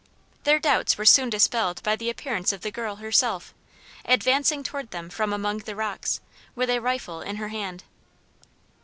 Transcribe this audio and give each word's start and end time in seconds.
Their 0.45 0.57
doubts 0.57 0.97
were 0.97 1.05
soon 1.05 1.29
dispelled 1.29 1.83
by 1.83 1.95
the 1.95 2.09
appearance 2.09 2.51
of 2.51 2.61
the 2.61 2.71
girl 2.71 2.95
herself, 2.95 3.53
advancing 4.03 4.63
toward 4.63 4.89
them 4.89 5.11
from 5.11 5.31
among 5.31 5.59
the 5.59 5.75
rocks, 5.75 6.21
with 6.55 6.71
a 6.71 6.79
rifle 6.81 7.21
in 7.21 7.35
her 7.35 7.49
hand. 7.49 7.83